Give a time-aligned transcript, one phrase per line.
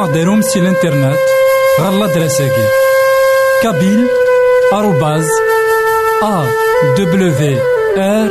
[0.00, 1.18] غديرهم سي الانترنت
[1.80, 2.66] غالا دراساكي
[3.62, 4.06] كابيل
[4.72, 5.26] آروباز
[6.22, 6.46] أ
[6.98, 7.32] دبليو
[7.98, 8.28] آر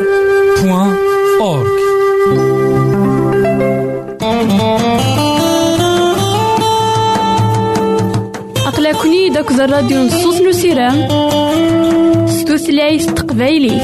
[0.62, 0.96] بوان
[1.42, 1.84] أورك
[8.68, 11.08] أقلكني داك الراديو نصوص نسيرام
[12.28, 13.82] ستوثلايف تقبايلي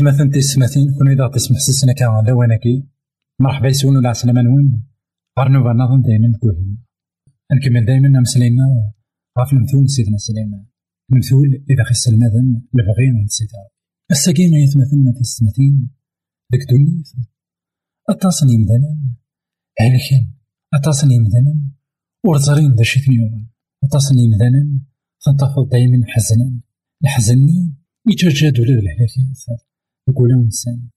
[0.00, 2.88] إثمثن تسمثين كون إذا تسمح سسنا كان لوانكي
[3.40, 4.84] مرحبا يسون ولا عسلامة نون
[5.38, 6.84] غرنوبا نظن دايما كوهين
[7.52, 8.92] نكمل دايما مسلينا
[9.38, 10.66] غاف المثول سيدنا سليمان
[11.12, 13.58] المثول إذا خس المذن لبغين نسيتا
[14.10, 15.90] الساقين يتمثلنا تسمثين
[16.50, 17.12] ديك دونيث
[18.10, 18.98] أتصني مدنا
[19.80, 20.32] هلكن
[20.74, 21.54] أتصني مدنا
[22.26, 23.46] ورزرين ذا شيث يوما
[23.84, 24.80] أتصني مدنا
[25.24, 26.60] تنتفض دايما حزنا.
[27.04, 27.74] الحزني
[28.10, 29.69] يتجاد ولاد الهلاكات
[30.10, 30.88] يقول إنسان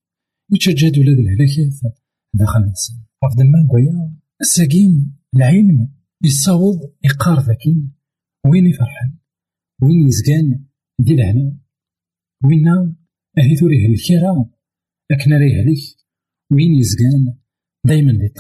[0.52, 1.98] يتجاد ولاد الهلاكات
[2.34, 5.90] داخل الإنسان أفضل ما نقويا الساقين العلم
[6.24, 7.92] يصاوب يقار ذاكين
[8.46, 9.18] وين يفرحن
[9.82, 10.66] وين يزقان
[11.00, 11.58] دي لهنا.
[12.46, 12.68] وين
[13.38, 14.50] أهي ثوري الكرا
[15.12, 15.82] أكنا راه هلك
[16.52, 17.38] وين يزقان
[17.86, 18.34] دايما دي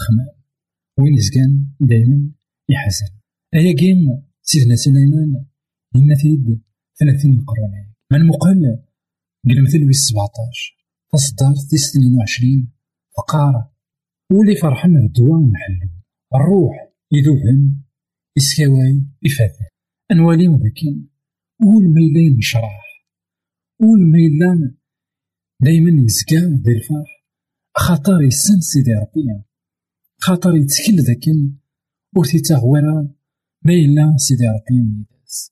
[0.99, 2.31] وين يزقان دايما
[2.69, 3.13] يحزن
[3.53, 5.45] أيا جيم سيدنا سليمان
[5.95, 6.61] إن تيد
[6.99, 7.93] ثلاثين قرون.
[8.11, 8.92] من مقل قل
[9.45, 10.77] مثل ويس سبعتاش.
[11.11, 12.71] تصدر تيس وعشرين.
[13.17, 13.73] فقارة
[14.31, 15.89] ولي فرحنا الدواء ونحلو
[16.35, 16.75] الروح
[17.11, 17.83] يذوبن.
[18.37, 19.65] يسكاواي يفاثن
[20.11, 21.07] أنوالي ولكن
[21.61, 23.05] ول ما يلا ينشرح
[23.79, 24.75] ول ما يلا
[25.61, 27.23] دايما يزكا ذي الفرح.
[27.77, 29.43] خاطر يسن سيدي ربي.
[30.19, 31.63] خاطر يتكل ذاكن.
[32.15, 33.15] ور تيتاغورا
[33.65, 35.51] ما يلا سيدي ربي ميداس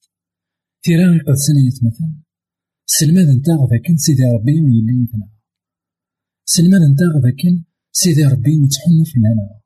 [0.83, 2.13] تيران قد سنة يتمثل
[2.99, 5.29] سلمان ذاكن سيدي ربي يلا يدنا
[6.45, 6.81] سلمان
[7.23, 9.61] ذاكن سيدي ربي يتحني فينا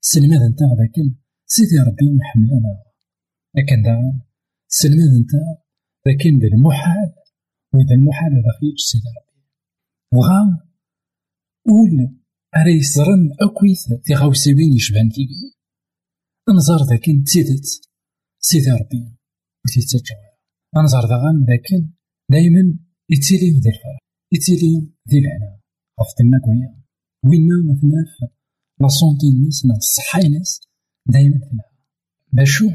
[0.00, 0.42] سلمان
[0.78, 1.14] ذاكن
[1.46, 2.82] سيدي ربي يحملنا
[3.56, 4.20] لكن دعان
[4.68, 5.62] سلمان نتا
[6.06, 7.12] لكن ذا المحال
[7.74, 9.42] وإذا المحال هذا خيج سيدي ربي.
[10.12, 10.40] وغا
[11.66, 12.18] قول
[12.56, 15.56] أري يسرن أكويث تيغاوسي بين يشبهن فيكي
[16.48, 17.66] انظر ذاكن تسيدت
[18.40, 19.16] سيدي ربي
[19.64, 20.28] وتيتجاوز
[20.76, 21.97] انظر ذاغن لكن
[22.30, 22.78] دايما
[23.10, 23.98] يتيلي ذي الفرح
[24.32, 24.74] يتيلي
[25.10, 25.60] ذي العناء
[26.00, 26.82] غف تما كويا؟
[27.24, 28.26] وينا مثلا في
[28.80, 30.60] لا سونتي الناس نا الصحة الناس
[31.06, 31.72] دايما تلعب
[32.32, 32.66] باشو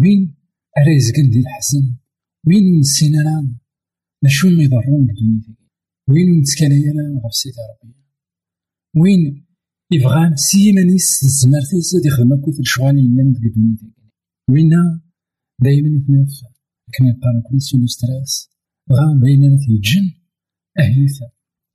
[0.00, 0.34] وين
[0.78, 1.96] أرا يزقن دي الحزن؟
[2.46, 3.54] وين نسينا لا
[4.22, 5.56] ماشو ما يضرون بدوني
[6.08, 7.94] وين نتكالا لا غف سيدي ربي؟
[8.96, 9.46] وين
[9.92, 13.76] يبغان سيمانيس الزمارتيس دي خدمة كويت الشغال يلان ديك دوني
[14.50, 15.00] وينا
[15.62, 16.32] دايما تناف
[16.94, 18.51] كنا نقارن كل سولو ستريس
[18.90, 20.06] غا بينا تيجن
[20.78, 21.16] أهيث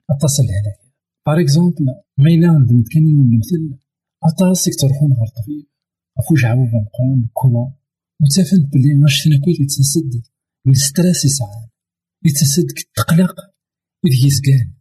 [0.10, 0.82] أتصل هلاك
[1.26, 1.86] بار اكزومبل
[2.18, 3.80] ما إلا عندهم كان يوم المثل.
[4.24, 5.68] أطاسك تروحون غير الطبيب
[6.20, 7.74] أفوج عاوب مقران كولون.
[8.22, 10.22] وتافنت بلي غاشتنا كويت يتسد
[10.68, 11.68] الستريس يسعان
[12.26, 13.36] يتسد التقلق
[14.06, 14.74] إذ يزقان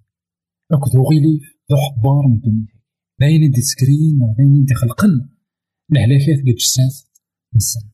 [0.72, 2.80] أكد وغيليف ذو حبار من الدنيا.
[3.20, 5.28] باين دي سكرين باين دي خلقن
[5.92, 6.96] الهلاكات قد جسات.
[7.54, 7.90] نسن.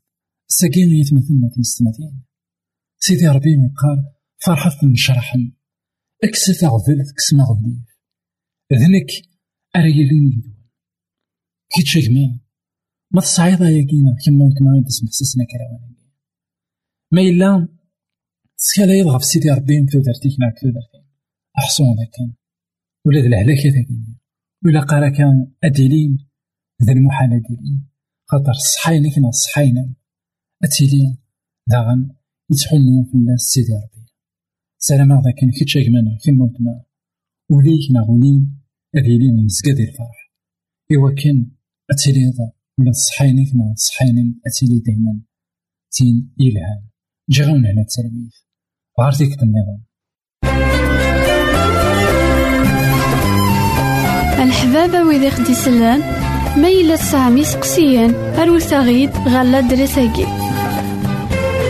[0.49, 2.23] ساكين يتمثلنا في السماتين.
[2.99, 4.13] سيدي ربي قال
[4.47, 5.53] فرحة نشرحن
[6.25, 7.89] اكسث غذل تكسما غذليف
[8.73, 9.11] ذنك
[9.77, 10.67] أريلين يدوان
[11.75, 12.41] كي تشجما
[13.11, 15.93] ما تصعيد يا كينا كما كما يدسم حسسنا كراوانا
[17.13, 17.69] ما إلا
[18.59, 21.07] تسكالا يضغى في سيدي ربي مع كتو درتين
[21.59, 22.17] أحسن ذاك
[23.07, 23.89] ولا ذا الهلاك ذاك
[24.65, 26.29] ولا قارا كان أديلين
[26.83, 27.89] ذا المحال أديلين.
[28.27, 29.95] خاطر الصحاينا كنا الصحاينا
[30.65, 31.19] أتيلين
[31.67, 32.11] داغن
[32.51, 33.92] يتحنوا في الناس سيدي ربي
[34.85, 36.85] سلام هذا كان كي تشاكمانا كيما وتما
[37.51, 38.63] وليك ناغونين
[38.97, 40.33] أديلين يزقا ديال الفرح.
[40.93, 41.51] إوا كان
[41.91, 42.33] أتيلي
[42.79, 45.21] ولا صحاينك نا صحاينم أتيلي دايما.
[45.93, 46.89] تين إلهام
[47.31, 48.31] جي غاون هنا التلاميذ
[49.01, 49.83] غار ديك النظام.
[54.43, 56.01] الحبابة ويدي خدي سلان
[56.63, 60.52] ما إلا تسعمي سقسيان أروت غيد غالا دريساكي.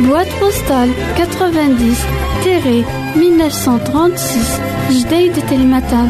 [0.06, 1.96] Boîte postale 90
[3.16, 6.08] 1936 Jdeï de Télématin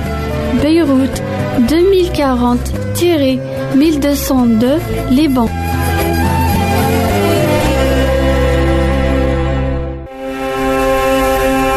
[0.63, 1.23] Beyrouth
[1.69, 2.59] 2040
[3.75, 4.81] 1202
[5.11, 5.49] Liban.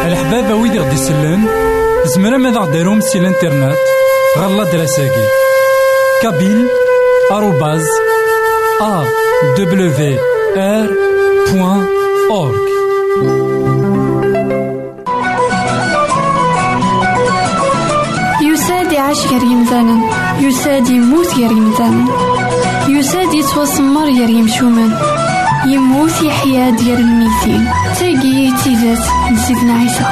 [0.06, 1.48] الحبابة ويدي غدي يسلن
[2.04, 3.76] زمرا ماذا غديرهم سي الانترنت
[4.38, 5.26] غالا دراساكي
[6.22, 6.68] كابيل
[7.32, 7.86] آروباز
[8.80, 9.04] أ
[9.58, 10.18] دبليو
[10.56, 10.90] آر
[11.52, 11.95] بوان
[12.30, 12.54] أورك
[18.42, 20.00] يساد يعيش غير يمثالا
[20.40, 22.04] يساد يموت غير يمثالا
[22.88, 24.98] يساد يتوسمر غير يمشومان
[25.66, 27.68] يموت يحيا ديال الميتين
[27.98, 30.04] تاقي تيزات نسيتنا عيسى.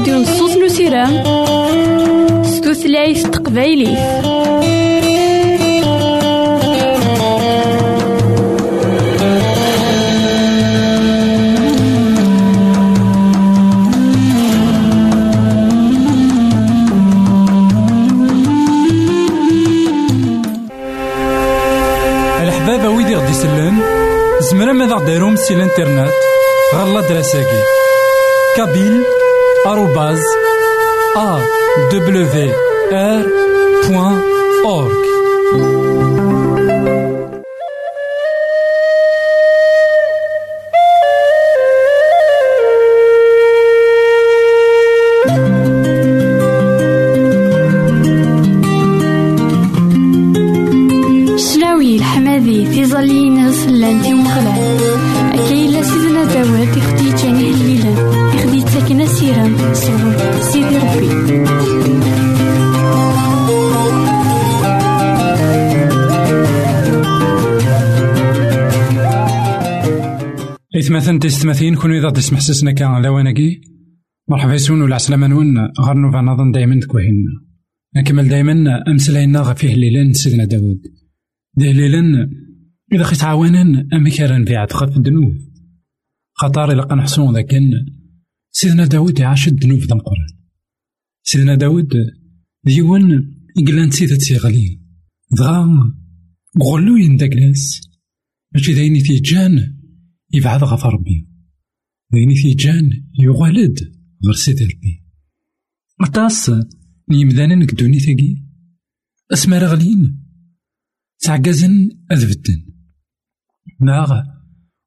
[0.00, 0.56] داك الراديو نصوص
[2.56, 3.26] ستوثلايف
[22.42, 23.82] الحبابة ويدي غدي يسلم
[24.40, 26.12] زمرا ماذا غديرهم سي الإنترنت.
[26.74, 27.62] غالا دراساكي.
[28.56, 29.19] كابيل.
[29.66, 30.20] آروباز
[71.10, 73.60] إثماثن تستماثين كونو إذا تسمح سسنا كان لواناكي
[74.28, 75.58] مرحبا يسون ولا عسلامة نون.
[75.58, 77.30] غير نوفا نظن دايما تكوهينا
[77.96, 80.80] نكمل دايما أمسلاينا غفيه ليلان سيدنا داود.
[81.56, 82.30] ديه ليلان
[82.92, 85.34] إذا خيت عوانا أمي كان في عتقى في الذنوب
[86.34, 87.70] خطر إلا قنحصون لكن
[88.50, 90.28] سيدنا داود يعاش الذنوب ذا القرآن.
[91.22, 91.92] سيدنا داود
[92.64, 94.80] ديوان إقلان سيدة تيغلي
[95.38, 95.92] دغا
[96.62, 97.80] غلو يندقلاس.
[98.54, 99.79] ماشي دايني في جان
[100.32, 101.28] يبعد غف ربي.
[102.12, 103.78] دايني في جان يغالد
[104.24, 105.04] غير سيدي ربي.
[106.00, 106.50] أطاس
[107.10, 108.44] يمدانا نك دونيتاكي
[109.32, 110.26] أسما رغلين
[111.20, 112.66] تعكازن أذبتن
[113.80, 114.22] ناغ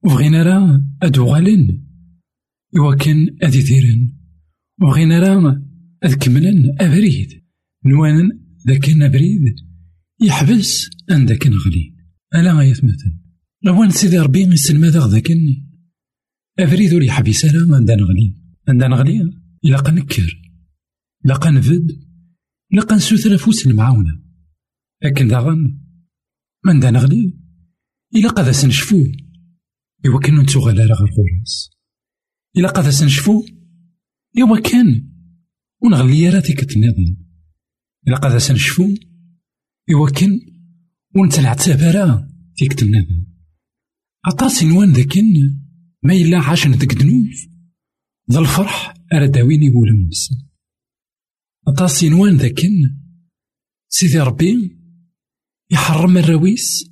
[0.03, 1.83] وبغينا راه أدو غالن
[2.77, 4.13] إوا كان أدي ديرن
[4.81, 5.61] وبغينا راه
[6.81, 7.43] أبريد.
[7.85, 8.29] نوانن
[8.67, 9.55] ذاك أبريد.
[10.21, 11.97] يحبس أن ذاك غلين
[12.35, 13.22] ألا غاية مثلا
[13.65, 15.31] لوان سيدي ربي يسلم ماذا ذاك
[16.59, 20.41] أبريد ولي يحبس أنا عندنا غلين عندنا غلين إلا قنكر.
[21.25, 21.87] إلا قنفد.
[22.73, 24.21] إلا قنسوثر فوس المعاونة
[25.03, 25.79] لكن داغن
[26.65, 27.39] من دا نغلي
[28.15, 29.05] إلا قد سنشفو.
[30.05, 31.69] إوا كان نتوغل على غير غراس
[32.57, 33.45] إلا قد سنشفو.
[34.41, 35.09] إوا كان.
[35.81, 37.17] ونغلي راه ديك النظام
[38.07, 38.95] إلا قد سنشفو.
[39.93, 40.39] إوا كان.
[41.15, 43.32] ونتلعتاب راه ديك النظام
[44.25, 45.59] عطاس نوان ذاكن
[46.03, 47.29] ما إلا عاشن ذاك دنوب
[48.31, 50.09] ذا الفرح أرا داويني يقولون
[51.67, 52.99] عطاس نوان ذاكن
[53.87, 54.77] سيدي ربي
[55.71, 56.89] يحرم الرويس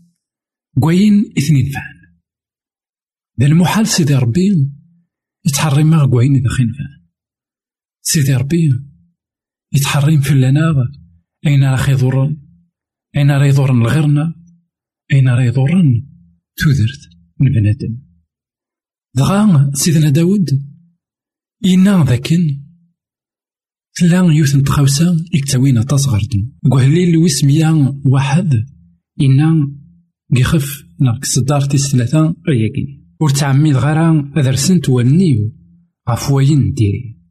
[0.81, 2.17] قوين إثنين فعل
[3.39, 4.71] ذا المحال سيدي ربي
[5.45, 7.01] يتحرم قوين إذا فعل
[8.01, 8.71] سيدي ربي
[9.73, 10.75] يتحرم في اللناغ.
[11.47, 12.37] أين راح يضرن؟
[13.15, 14.35] أين راه يضرن لغيرنا
[15.13, 16.07] أين راه يضرن؟
[16.57, 17.97] تودرت من بنادم
[19.15, 20.49] دغا سيدنا داود.
[21.65, 22.61] إنا ذاكن.
[23.95, 28.65] تلا يوث نتخاوسا يكتاوينا تصغردن قهليل ويس ميا واحد.
[29.21, 29.71] إنا
[30.37, 33.97] يخف ناك صدار تيس ثلاثة رياكين ور تعميد غير
[34.37, 35.51] هذا رسنت والنيو
[36.09, 37.21] غف وين ديري.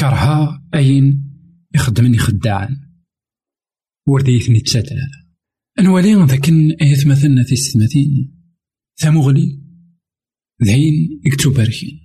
[0.00, 1.32] كرها أين
[1.74, 2.76] يخدمني خداعا
[4.08, 4.96] ورديتني تساتل
[5.78, 8.31] أنوالي ذاكن آيات مثلنا في ستماتين
[9.02, 9.58] ثمغلي
[10.64, 12.02] ذهين يكتو باركين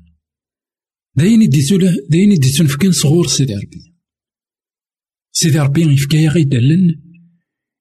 [1.16, 3.96] داين يديتو له داين يديتو نفكين صغور سيدي ربي.
[5.32, 7.02] سيدي ربي يفكايا غي دلن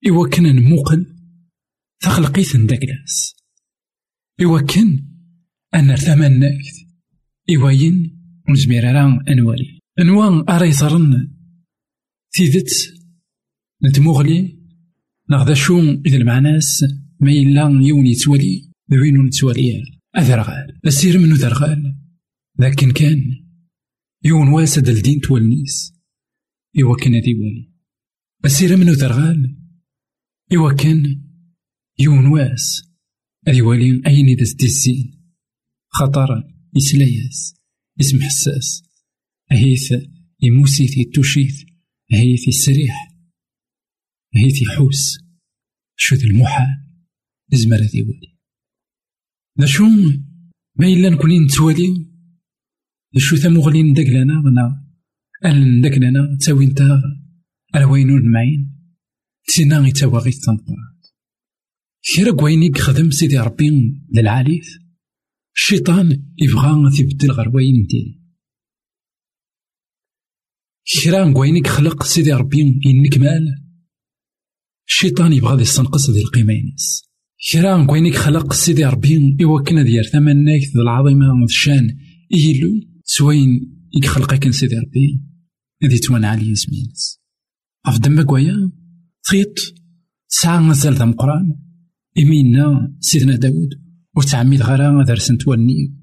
[0.09, 1.17] إوا كان نموقل
[2.01, 3.37] تخلقيت نداكلاس
[4.43, 5.09] إوا كان
[5.75, 6.77] أنا ثمن ناكت
[7.57, 7.97] إوا ين
[8.49, 11.37] ونزمير راه أنوالي أنوان أرى يصرن
[12.33, 12.71] تيدت
[13.85, 14.59] نتموغلي
[15.31, 16.85] ناخذ شو إذا المعناس
[17.21, 19.83] ما إلا يون يتولي ذوين نتوالي
[20.19, 21.97] أذرغال السير منو ذرغال
[22.59, 23.47] لكن كان
[24.25, 25.93] يون واسد الدين تولنيس.
[26.83, 27.73] إوا كان هذي والي
[28.45, 29.57] السير منو ذرغال
[30.53, 31.23] إوا كان
[31.99, 32.83] يون واس.
[33.49, 35.35] هذي والي أين إذا الزين
[35.89, 36.29] خطر
[36.77, 37.55] يسلياس
[38.01, 38.83] اسم حساس.
[39.53, 39.95] أهيث
[40.43, 41.65] يموسيث يتوشيث
[42.13, 42.95] أهيث السريح.
[44.37, 45.19] أهيث يحوس.
[45.97, 46.87] شو ذا المحال
[47.53, 48.03] زمر ذي
[49.59, 49.85] ولي ذا شو
[50.79, 52.07] ما إلا نكوني نتوالي.
[53.17, 54.87] شو ثمغلي ندق لنا غنا
[55.45, 57.03] أل ندق لنا تساوي نتا
[57.77, 58.77] الوينون معين
[59.47, 61.07] تسينا غي تواغي التنقرات
[62.03, 63.71] كيرا كويني خدم سيدي ربي
[64.15, 64.69] للعاليث
[65.57, 68.27] الشيطان يبغى تبدل غير وين ديري
[71.05, 73.65] كرا نكوينيك خلق سيدي ربي إنك مال.
[74.89, 77.03] الشيطان يبغى يستنقص ذي القيمة ينس.
[77.53, 81.99] كرا نكوينيك خلق سيدي ربي إوا ديال ثمنك ذي العظيمة الشان.
[82.35, 82.71] إيلو
[83.05, 83.49] سوين
[84.03, 85.21] يخلقك سيدي ربي
[85.85, 87.21] ذي توان علي يسمينس
[87.87, 88.71] عف دمك ويا؟
[89.25, 89.59] تخيط.
[90.29, 91.57] ساعة مازال ذا مقران
[92.19, 93.69] إمينا سيدنا داود.
[94.17, 95.95] وتعميد غرا درسن تواني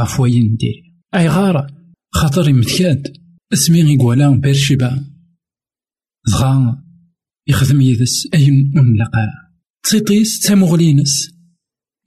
[0.00, 1.66] غفوين ندير أي غارة.
[2.14, 3.16] خاطر يمتكاد
[3.52, 5.04] اسمي يقوالا بيرشيبا
[6.28, 6.84] دغا
[7.48, 9.51] يخدم يدس أين أنلقا
[9.82, 11.34] تسيطيس تامغلينس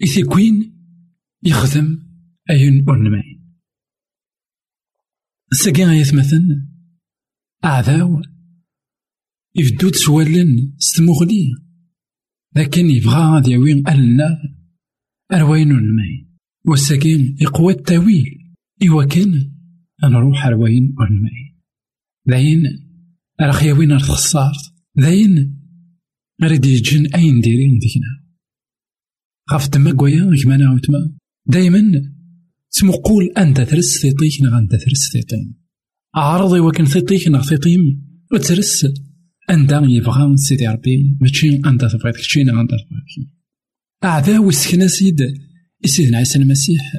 [0.03, 0.75] إثي كوين
[1.43, 2.05] يخدم
[2.49, 3.57] أين أنماين
[5.51, 6.69] ساقي غيثمثن
[7.65, 8.21] أعذاو
[9.55, 11.53] يفدود سوالن ستمغلي
[12.55, 14.55] لكن يبغى غادي يوين ألنا
[15.33, 16.25] أروين الماء
[16.65, 18.55] والساكين يقوى التاويل
[18.87, 19.51] إوا كان
[20.03, 21.55] نروح أروين الماء
[22.25, 22.63] داين
[23.41, 25.54] رخيوين الخصارت داين
[26.43, 28.25] غريد يجن أين ديرين ديكنا؟
[29.51, 31.81] غاف تما كوايا كما وتما دايما
[32.71, 35.55] تمقول أنت ترس ثيطيك نغ أنت ترس ثيطين
[36.17, 37.81] أعرضي وكن ثيطيك نغ ثيطيم
[38.33, 38.85] وترس
[39.49, 43.35] أنت يبغى سيدي ربي ماشي أنت تبغي كشي نغ أنت تبغي
[44.03, 45.17] أعداء وسكنا سيد
[45.85, 46.93] سيدنا عيسى المسيح.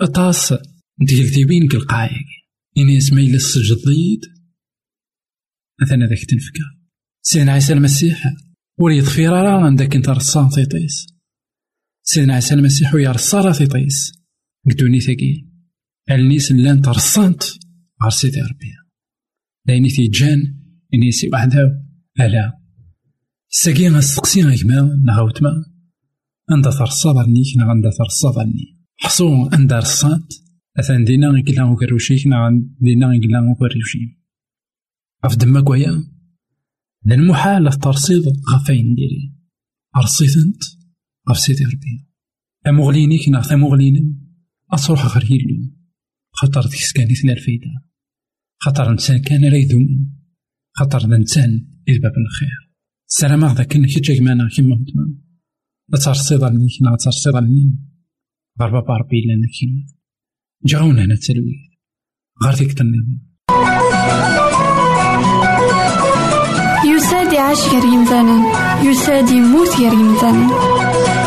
[0.00, 0.54] أطاس
[1.00, 2.26] ديال ذيبين كالقايق
[2.78, 4.20] إني اسمي للسجديد
[5.82, 6.64] مثلا ذاك تنفكا
[7.22, 8.24] سيدنا عيسى المسيح.
[8.80, 11.06] وليد فيرارا عندك انت رصان تيطيس
[12.02, 14.12] سيدنا عيسى المسيح ويا رصارا تيطيس
[14.70, 15.48] قدوني ثقي
[16.10, 17.42] النيس لأن ترصانت
[18.02, 18.72] غير سيدي ربي.
[19.66, 20.54] لاني في جان
[20.94, 21.84] إني سي وحده.
[22.20, 22.58] ألا
[23.48, 25.50] ساقي غنستقسي غيكما نغاوتما
[26.50, 30.34] أنت ترصاد عنيك نا غندا ترصاد عني حصو أندا رصات
[30.78, 34.18] أثان دينا غيكلا وكروشيك نا دينا غيكلا وكروشيك
[35.26, 35.60] غف دما
[37.08, 38.22] كوايا لأن محال الترصيد
[38.54, 39.34] غفاين ديري.
[39.96, 40.62] أرصيثنت
[41.30, 42.06] غف سيدي ربي
[42.66, 44.28] أمغلينيك نا ثمغلين
[44.72, 45.74] أصروح غير يلو
[46.32, 47.84] خاطر ديك سكاني ثنا الفايدة
[48.60, 50.20] خاطر إنسان كان راه يذوم
[50.76, 52.72] خاطر الإنسان باب الخير.
[53.08, 54.84] السلام ذاك كي تجيك معنا كيما
[55.88, 57.72] لا ترصيد عليك لا ترصيد عليك
[58.60, 59.86] غير بابا ربي لنا كيما
[60.64, 61.60] جاونا هنا التلويث
[62.44, 63.28] غير ديك النظام
[66.84, 68.42] يساد يعيش غير يمثالا
[68.82, 70.46] يساد يموت غير يمثالا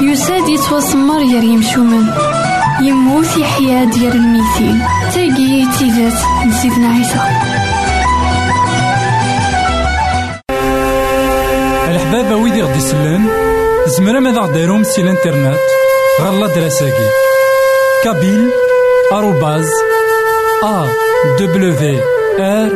[0.01, 2.13] يساد يتوسمر غير يمشومان
[2.81, 4.81] يموت يحيا ديال الميتين
[5.13, 6.13] تاقي تيزات
[6.47, 7.19] نسيتنا عيسى.
[11.89, 13.29] الحبابة ويدي غدي يسلن
[13.87, 15.59] زمرا ماذا غديرهم سي الإنترنت؟
[16.21, 17.09] غالا دراساكي.
[18.03, 18.49] كابيل
[19.11, 19.69] آروباز
[20.63, 20.87] أ
[21.39, 21.99] دبليو
[22.39, 22.71] آر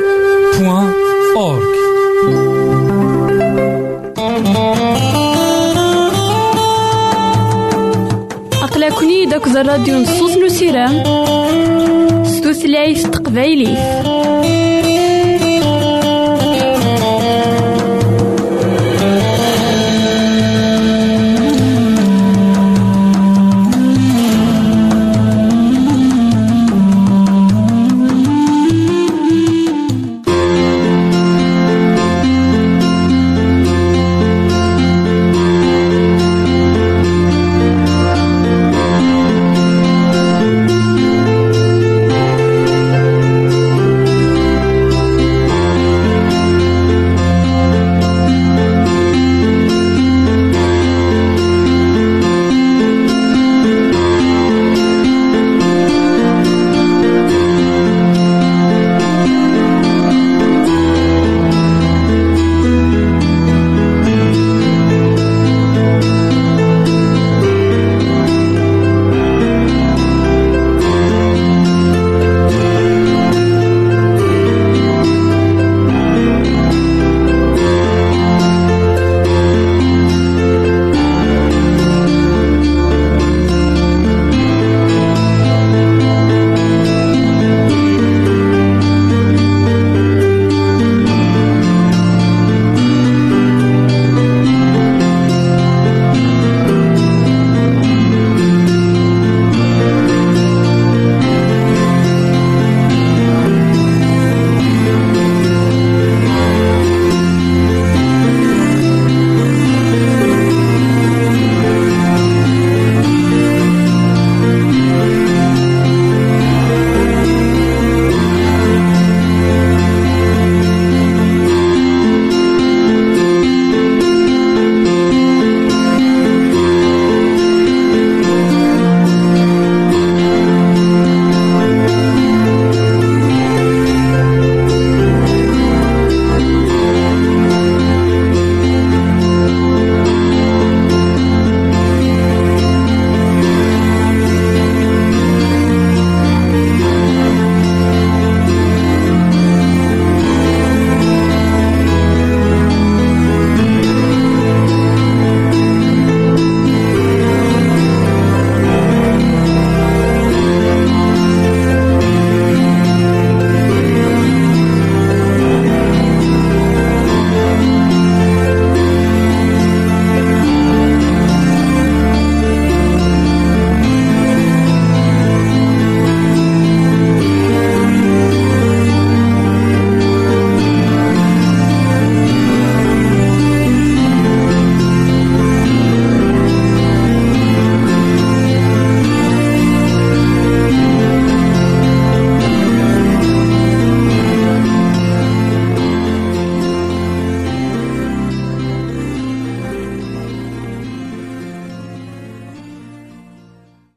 [0.60, 0.94] بوان
[1.36, 1.75] أورك
[8.64, 11.04] أقلكني داك الراديو نصوص نسيران
[12.26, 13.78] ستوثلايف تقبايليه